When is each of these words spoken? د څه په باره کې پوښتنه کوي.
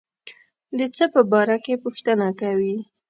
د 0.77 0.79
څه 0.95 1.05
په 1.13 1.21
باره 1.31 1.57
کې 1.63 1.81
پوښتنه 1.83 2.27
کوي. 2.39 2.75